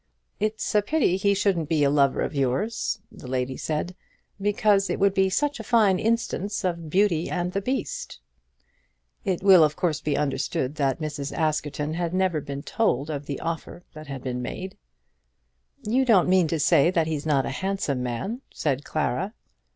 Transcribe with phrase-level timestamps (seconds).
[0.39, 3.95] "It's a pity he shouldn't be a lover of yours," the lady said,
[4.41, 8.19] "because it would be such a fine instance of Beauty and the Beast."
[9.25, 11.31] It will of course be understood that Mrs.
[11.37, 14.75] Askerton had never been told of the offer that had been made.
[15.83, 19.35] "You don't mean to say that he's not a handsome man," said Clara.